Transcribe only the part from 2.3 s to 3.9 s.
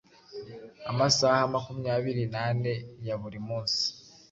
na ane ya buri munsi".